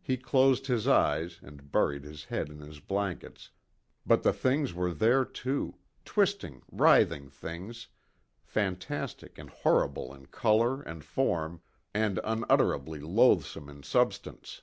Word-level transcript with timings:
He 0.00 0.16
closed 0.16 0.68
his 0.68 0.88
eyes, 0.88 1.38
and 1.42 1.70
buried 1.70 2.02
his 2.02 2.24
head 2.24 2.48
in 2.48 2.60
his 2.60 2.80
blankets, 2.80 3.50
but 4.06 4.22
the 4.22 4.32
things 4.32 4.72
were 4.72 4.94
there 4.94 5.22
too 5.22 5.74
twisting, 6.06 6.62
writhing 6.72 7.28
things, 7.28 7.88
fantastic 8.42 9.36
and 9.36 9.50
horrible 9.50 10.14
in 10.14 10.24
color, 10.28 10.80
and 10.80 11.04
form, 11.04 11.60
and 11.92 12.18
unutterably 12.24 13.00
loathsome 13.00 13.68
in 13.68 13.82
substance. 13.82 14.62